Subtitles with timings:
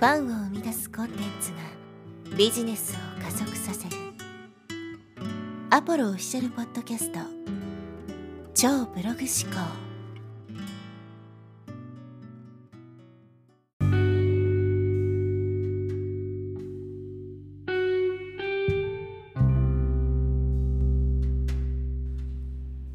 [0.00, 3.96] ファンを生み出すコンテンツがビジネスを加速させる。
[5.68, 7.18] アポロオフィシャルポッドキャスト。
[8.54, 9.89] 超ブログ思考。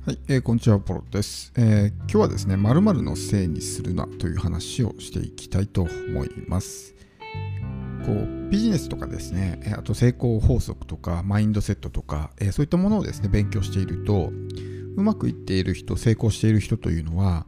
[0.05, 6.93] はい、えー、こんにちは、ポロです、えー、今日はですね、〇〇のせいにするなという話をしていきたいと思います。
[8.05, 14.31] こうビジネスとかですね、あと成功法則とかマインドセットとか、えー、そういったものをですね、勉強していると、
[14.95, 17.47] うまくいっている人、成功している人というのは、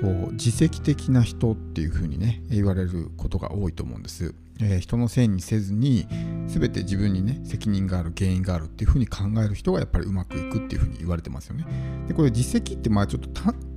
[0.00, 4.36] こう自責的な人っていうふうにね、言われることが多いと思うんです。
[4.60, 6.06] えー、人のせいにせずに
[6.46, 11.64] 全て自分にね責任がある原因があるっていうふうに考える人がやっぱりうまくいくっていうふうに言われてますよね。
[12.08, 13.28] でこれ実績ってまあちょっと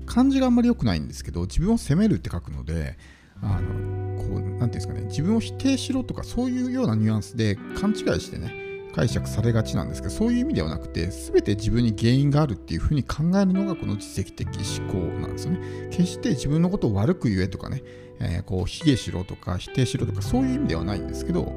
[0.06, 2.98] 漢字があんまり良くないんですけど自分を責めるって書くので
[3.42, 8.66] あのこう何て言うんですかね自分を否定しろとかそういうようなニュアンスで勘違いしてね
[8.96, 14.48] 解釈されがちなんですけどそういう意味ではなくて全て自分に原因があるっていうふうに考えるのがこの実績的
[14.80, 17.84] 思考なんですよね決して自分のことを悪く言えとかね、
[18.20, 21.54] えー、こう卑下しろとか否定しろとかそういう意味ではないんですけど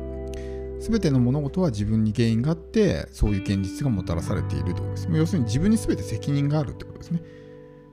[0.80, 7.22] 全ての物事は自分に原因があってそういう現実がもたらされているということです要するに自分に全て責任があるってことですね。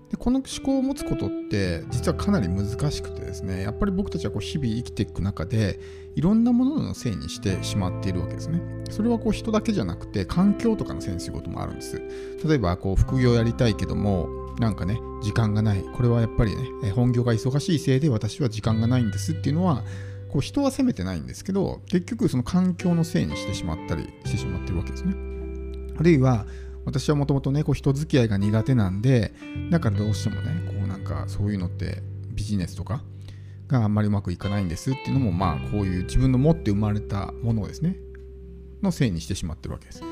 [0.09, 5.79] でこの思考を持つことって実はかなり難しくてですねやっぱり僕たちはこう日々生きていく中で
[6.15, 8.61] いろんなもののせいにしてしまっているわけですね。
[8.91, 11.99] それはこう人だけじゃなくて環境とかのせいにすることもあるんです。
[12.45, 15.81] 例えばこう副業やりたいけどもなんかね時間がない。
[15.81, 19.83] これはやっぱりね本業が忙しいせいで私は時間がないんですっていうのは
[20.29, 25.15] こう人は責めてないんですけど結局その環境のせいにしてしまったりしてしまってるわけですね。
[25.97, 26.45] あるいは
[26.85, 29.33] 私はもともとねこう人付き合いが苦手なんで
[29.71, 33.01] だからどうしてもねこうなんかそういうのってビジネスとか
[33.67, 37.97] があんまりうまくいかないんですっていうのもまあこういう自分の持って生まれたものですね。
[38.83, 40.03] のせいにしてしまってるわけです。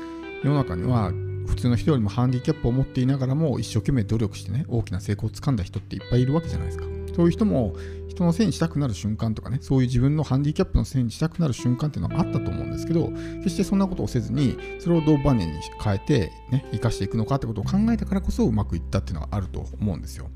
[0.44, 1.10] 世の中には
[1.46, 7.74] 普通の人よりもハンディキャップを持っていながらも一生懸命努力してね大きな成功をつかんだ人っていっぱいいるわけじゃないですかそういう人も
[8.14, 13.08] 人のせいにしたくなる瞬間とかね、そういう自分のハンディキャップのせいにしたくなる瞬間っていうのはあったと思うんですけど、
[13.38, 15.52] 決してそんなことをせずに、それをどうバネに
[15.82, 20.30] 変えて、ね、生かしていくのかってことを考えたからこそ、うまくいったっていうのがあると思うんですよ。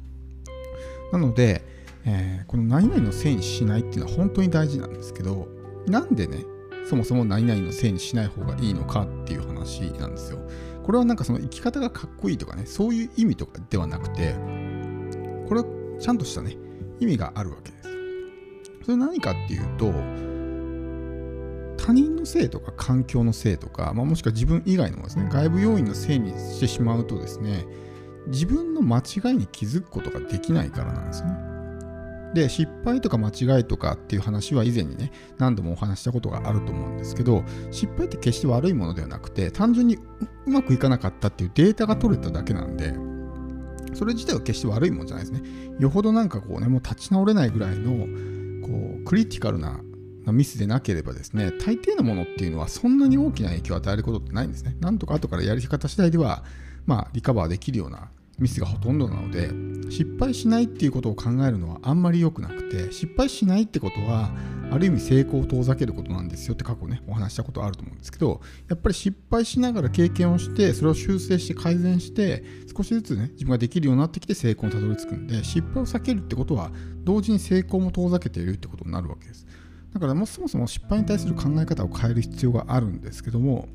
[1.13, 1.65] なので、
[2.05, 5.47] えー、この何々のせいにしないっていうのは本当に大事なんですけど、
[5.87, 6.39] なんでね、
[6.89, 10.39] そもそも何々のせいにしない方がいいのかっていう話なんですよ。
[10.83, 14.35] これはなんかその生き方がかっこいいとかね、そういう意味とかではなくて、
[15.49, 15.67] これは
[16.01, 16.57] ちゃんとしたね、
[16.99, 17.89] 意味があるわけです。
[18.89, 19.93] それ何かっていうと
[21.77, 27.67] 他人のせいとか環境のせいとか、まあ、もしくは自分以外のですね外部要因のせいにしてしまうとですね
[28.29, 31.48] 自分の間違いに気づくことができないからなんですね。
[32.35, 39.97] で失敗とか間違いとかっていう話は以前にね何度もお話したことがあると思うんですけど失敗って決して悪いものではなくて単純に
[40.47, 42.95] うまくいかなかったっていうデータが取れただけなんで
[43.95, 45.43] それ自体は決して悪いもんじゃないですね。
[45.79, 48.07] よほどなんかこうね、もう立ち直れないぐらいの、
[48.67, 49.81] こう、クリティカルな
[50.27, 54.77] ミスでなければですね、大抵のものっていうのはそんなに大きな影響を与えることってないんですね。
[54.81, 56.45] なんとか後からやり方次第では、
[56.87, 59.51] まあ、リカバーできるようなミスがほとんどなので
[59.91, 64.31] 失敗しないっていうことを考えるのはあんまり良くなくて失敗しないってことは
[64.71, 72.45] ある意味成功を遠ざけることなんですよって過去ねお話したことあると思うんですけどやっぱり失敗しながら経験をしてそれを修正して改善して
[72.77, 76.71] 少しずつね自分ができるようになってきて成功にたどり着くんで失敗を避けるってことは
[77.05, 79.47] 同時に成功も遠ざけているってことになるわけです。
[79.93, 83.69] だからもそもそも失敗に対する考え方を変える必要があるんですけども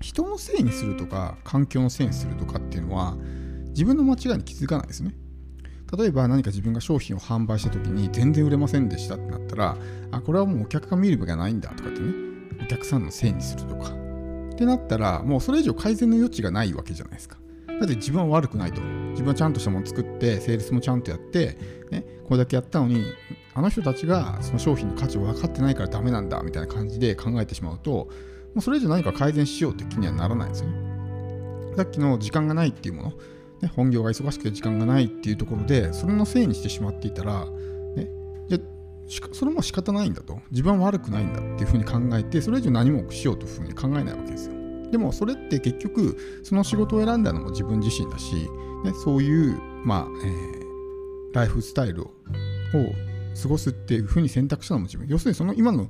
[0.00, 3.16] 人のせいにするとか環境のせいにするとかっていうのは
[3.78, 5.14] 自分の間違いに気づかないですね。
[5.96, 9.76] 例えば何か自分が商品を販売した時に全然売れませんでしたってなったら、
[10.10, 12.12] あ、これはもうお客が見る場がないんだとかってね、
[12.60, 13.92] お客さんのせいにするとか。
[14.52, 17.38] ってなったら、もうそれ以上改善の余地がないわけじゃないですか。
[17.68, 18.82] だって自分は悪くないと。
[19.10, 21.56] 自分はちゃんとしたもの作って、セールスもちゃんとやって、
[21.92, 23.04] ね、これだけやったのに、
[23.54, 28.08] あの人たちがその商品の価値を分かってないからダメなんだみたいな感じで考えてしまうと、も
[28.56, 31.76] うそれ以上何か改善しようって気にはならないですよね。
[31.76, 33.12] さっきの時間がないっていうもの、
[33.60, 37.44] ね、本業が忙しくて時間がないっていうところでそれのせいにしてしまっていたら、
[37.96, 38.08] ね、
[38.48, 38.58] じゃ
[39.32, 40.40] それも仕方ないんだと。
[40.50, 44.54] 自分は悪くないんだっていうふうに考えてそれ以上何もしようというふうに考えないわけですよ。
[44.90, 48.34] でもそれって結局その仕事を選んだのも自分自身だし、
[48.84, 52.10] ね、そういう、まあえー、ライフスタイルを
[53.40, 55.06] 過ごすっていうふうに選択したのも自分。
[55.08, 55.88] 要するにその今の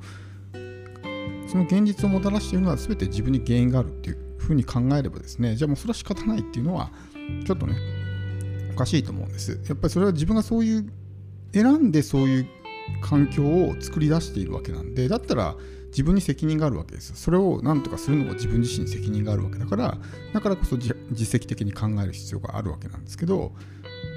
[1.46, 6.90] その現実をもたらしているのは全て自分に原因があるっていうふうに考えればですねじゃあもうそれは仕方ないっていうのは
[7.46, 7.76] ちょっとね、
[8.72, 9.60] おかしいと思うんです。
[9.68, 10.90] やっぱりそれは自分がそういう、
[11.52, 12.46] 選んでそういう
[13.00, 15.56] 環境を作り出しているわけなんでだったら
[15.88, 19.96] 自分に責任があるわけですそれを何とかするのも自分自身に責任があるわけだから
[20.32, 23.52] だからこそ自責的に考える必要があるわけなんですけど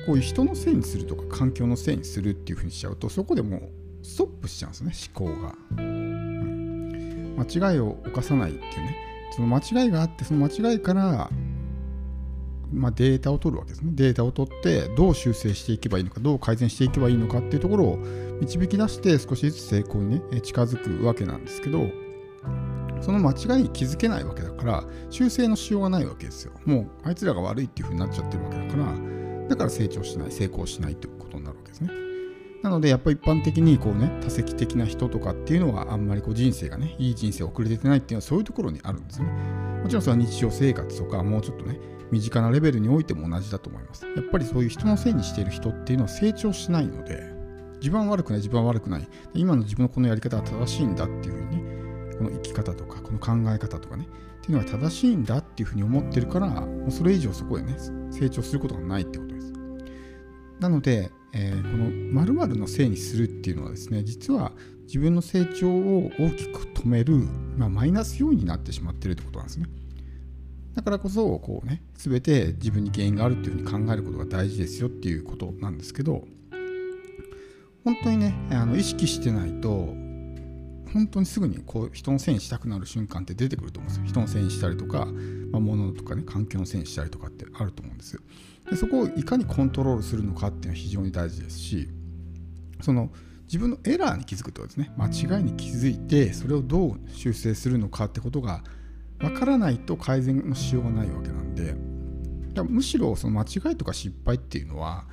[0.06, 3.70] こういう人のせいにするとか環境のせいにするっていうふうにしちゃうとそこでもう
[4.04, 9.11] ストップしちゃうんですね思考が、間違いを犯さないっていうね。
[9.32, 11.30] その間違いがあってその間違いから
[12.74, 13.92] まあ、データを取るわけですね。
[13.94, 17.98] データを取ってどう修正していけばいいのか、どう改善していけばいいのかっていうところを
[18.40, 21.90] 導き出して少しずつ成功にね、近づくわけなんですけど、
[23.02, 26.54] その間違いに気づけないわけだから、修正のしようがないわけですよ。
[26.66, 28.86] もうあいつらが悪いっていう風になっちゃってるわけだから、
[29.50, 31.90] だから成長しない、成功しないということになるわけですね。
[32.64, 39.28] なので、やっぱり一般的にこうね、多責的な人とかっていうのは、あんまりこう人生がね、いい人生を送れてないっていうのはそういうところにあるんですね。
[39.82, 41.80] もちろんそれは日常生活とか、もうちょっとね、
[42.12, 44.06] 身近なレベルにおいても同じだと思います。
[44.06, 47.34] やっぱりそういう人のせいにしている人っていうのは成長しないので、
[47.80, 49.08] 自分は悪くない、自分は悪くない。
[49.34, 57.76] 今の自分のこのやり方は正しいんだっていうふうにね、この生き方とか、この考え方とかね、っていうのは正しいんだっていうふうに思ってるから、もうそれ以上そこでね、
[58.12, 59.31] 成長することがないってこと。
[60.62, 61.90] なので、えー、この
[62.24, 64.52] 〇〇のせいにするっていうのはですね、実は
[64.84, 67.16] 自分の成長を大きく止める、
[67.58, 69.66] まあ、マイナス要因になってしまってるってことなんですね。
[70.76, 76.26] だからこそこうね全て自分に原因があるっていうふうに考えることが大事ですよっていうことなんですけど
[77.84, 79.94] 本当にねあの意識してないと
[80.94, 84.06] 本当にすぐにこう人のせいにしたくなる瞬間って出てくると思うんですよ。
[84.08, 85.06] 人のせいにしたりとか、
[85.52, 88.22] まあ、物とかね環境のせいにしたりとかってあると思うんです。
[88.70, 91.90] でそこをいかにコントロールするのかっていうのは非常に大事ですし
[92.82, 93.12] その
[93.44, 98.64] 自分のエラーに気づくとですね間違いに気づいてそれをどう修正するのかってことが
[99.20, 101.76] 分からないと改善のしようがないわけなんで
[102.64, 105.06] むしろその間違いとか失敗っていうのは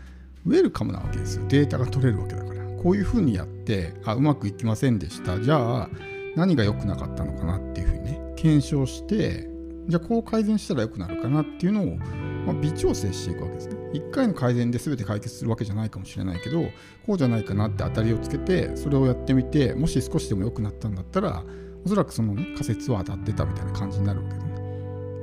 [0.47, 5.91] ウェルカムなわけですよデータが取れるわけだからこういうふうにやってあうまくいきませんでしたじゃあ
[6.37, 9.49] 何が良くなかったのかなっていうふうにね検証して
[9.89, 16.63] じゃあこう改善したら良くなるかなっていうのを、まあ、微調整していくわけですね1回の改善で全て解決するわけじゃないかもしれないけど
[17.07, 21.43] こうじゃないかなって当たりをつけてそれをやってみてもし少しでも良くなったんだったら
[21.85, 24.59] おそらくそのね仮説は当たってたみたいな感じになるわけですね。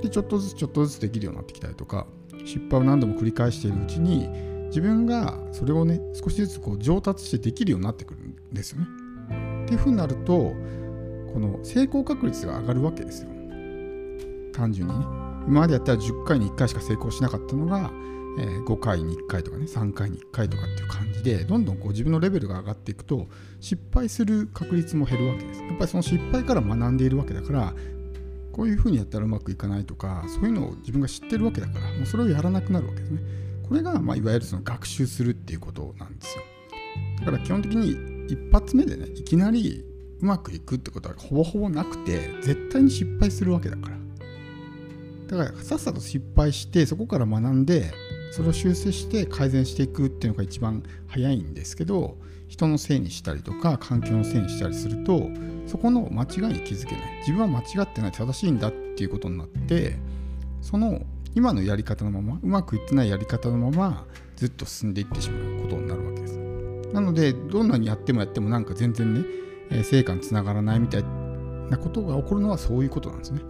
[0.02, 2.08] でちょっとずつちょっとずつできるようになってきたりとか
[2.46, 4.30] 失敗を何度も繰り返しているうちに
[4.76, 8.88] 自分がそれをね少しずつこう上達してできるようになってくるんですよね。
[9.64, 13.30] っていうふうになるとこの成功確率が上がるわけですよ。
[14.52, 15.06] 単純にね。
[15.48, 17.90] 今までやったら10回に1回しか成功しなかったのが
[18.38, 23.28] えー、5回に1回とかね3回に1回とかっていう感じでどんどんこう自分のレベルが上がっていくと
[23.62, 27.74] 失敗する確率も減るわけですやっぱりその失敗から学んでいるわけだから
[28.52, 33.22] こういうふうにやったらうまくいかないとかそういうのを自分が知ってるわけだからもうそれをやらなくなるわけですね
[33.68, 36.44] これが、まあ、いわゆるその学習するっていうことなんですよ。
[37.20, 39.84] だから基本的に一発目でねいきなり
[40.22, 43.96] うまくいくってことはほぼほぼなくて絶対に失敗するわけだから。
[45.28, 47.92] だからさっさと失敗してそこから学んで
[48.32, 55.30] それを修正して改善していくっていうのが一番早いんですけど人のせいにしたりとか環境のせいにしたりすると
[55.66, 57.20] そこの間違いに気づけない。
[57.22, 59.98] 自分は間違ってない正しいんだっていうことになって
[60.62, 61.02] その
[61.36, 64.06] 今のやり方のままうまくいってないやり方のまま
[64.36, 66.38] ずっと進んでいってしまうことになるわけです。
[66.94, 69.14] なのでどんなにやってもやってもなんか全然
[69.70, 71.04] ね成果につながらないみたい
[71.70, 73.42] なことが起こるのはそういうことなんですね。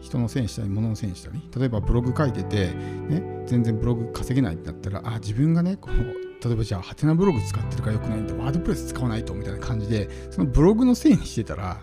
[0.00, 1.42] 人のせいにしたり物のせいにしたり。
[1.56, 6.04] 例えばブログ書いてて、ね、全然ブログ稼げないってなったらあ自分がねこの
[6.42, 8.34] 例えばじゃあハテナブログ使ってるからよくないんだ。
[8.34, 11.82] ワードプレス使わないとみたいな感じでそのブログのせいにしてたら、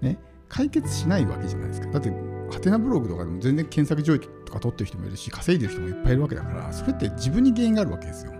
[0.00, 1.86] ね、解決しないわけじゃないですか。
[1.90, 2.10] だって
[2.50, 4.20] ハテナブログとかでも全然検索上位
[4.54, 8.32] か取ってる人もいるし稼いでる人もいっぱいいるわけだからそれって自分に原因があるわけですよ。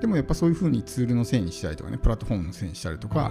[0.00, 3.30] でもやっぱそういうふうにツールのせいにしたりとかねプラットフォームのせいにしたりとか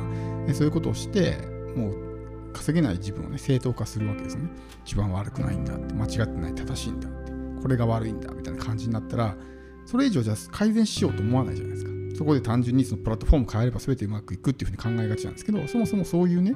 [0.54, 1.38] そういうことをして
[1.76, 4.50] もう稼げない自分をね正当化するわけですね。
[4.84, 9.36] 一番悪くないんだって間違ってない正しいんだってこれが悪いんだみたいな感じになったら
[9.86, 11.92] それ以上じゃ改善しようと思わないじゃないですか。
[12.18, 16.56] そこで単純にそのプラットフォーム変えれば全てうまくいくっていうふうに考えがちなんですけどそもそもそういうね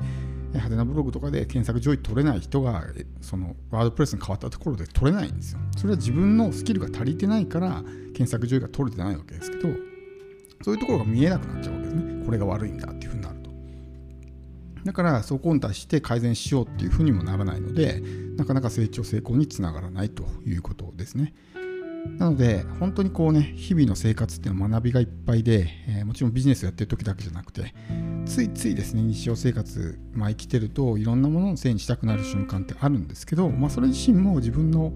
[0.49, 2.83] 派手なブログとかで検索上位取れない人が
[3.21, 5.59] そのワードプレスに変わったところで取れないんですよ。
[5.77, 9.69] それは自分のスキルが足りてないから検索上位が取れてないわけですけど
[10.63, 12.25] そういうところが見えなくなっちゃうわけですね。
[12.25, 13.49] これが悪いんだっていうふうになると。
[14.85, 18.01] だからそこに対して改善しようっていうふうにもならないので
[18.37, 21.33] なかなか成長成功につながらないということですね。
[22.17, 27.73] なので本当にこうね日々の生活っていうのは学びがいっぱいで、えー、もちろんビジネスやってる時だけじゃなくて
[28.25, 34.93] ついついですね日常生活、まあ、生きてるといろんなもののせいにしたくなる瞬間ってあるんですけど、まあ、それ自身も自分の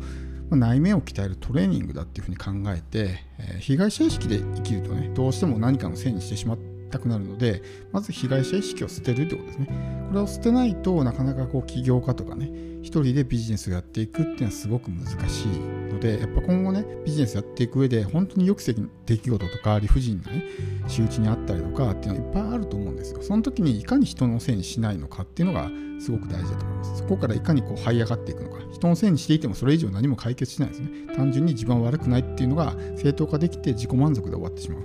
[0.51, 6.57] 内面を鍛えるトレーニングだっていうふうに考えて、えー、被害者意識で生きるとねどうしても何かのせいにしてしまっ
[6.93, 9.67] たくなるのでまず被害者意識を捨てるってことですね。
[10.09, 12.51] これを捨てないとなかなかこう起業家とかね
[12.83, 15.47] 一人でビジネスをやっていくっていうのはすごく難しい
[15.91, 20.43] のでやっぱ今後ねビジネスやっていく上で本当に予期せぬ出来事とか理不尽なね
[20.87, 23.21] 仕打ちにあったりとかっていうのはいっぱいあると思うんですよ。
[23.21, 26.97] その時にいかに人のせいにしないのかっていうのがすごく大事だと思います。
[26.97, 28.57] そこからいかにこう這い上がっていくのか。
[28.71, 30.89] 人のせいにしていてもそれ以上何も解決しないですね。
[31.15, 34.83] 単純に自分は悪くないっていうのが正当化できて自己満足で終わってしまう。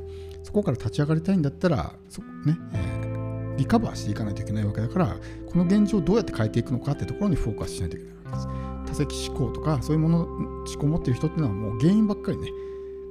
[0.63, 8.49] こから立ち上がりたいんだったらそこね、えー、リカバーしていかないといけないわけだからこの現状をどうやって変えていくのかってところにフォーカスしないといけないわけです。
[8.89, 12.49] 多席思考とかそういうもの思考を持ってる人っていうのはもう原因ばっかりね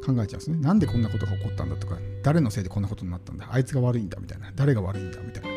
[0.06, 0.58] 考えちゃうんですね。
[0.58, 5.50] なんでこんなことが起こったんだとか誰のせいでこんなことになったんだあいつが悪いんだみたいな誰が悪いんだみたいな。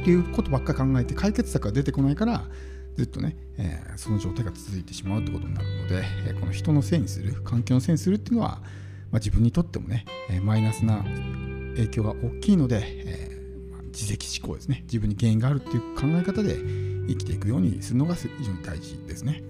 [0.00, 2.44] っていうことばっかり考えて解決策が出てこないから
[2.96, 8.60] ずっとね、えー、その状態が続いてしまうってことになるので、えー、この人のせいにする環境のせいにするっていうのは、
[9.10, 11.04] まあ、自分にとってもね、え、マイナスな
[11.76, 16.56] 影響が大きいので、えまあ、自責思考ですね自分に原因があるっていう考え方で
[17.08, 19.42] 生きていくようにするのが非常に大事ですね。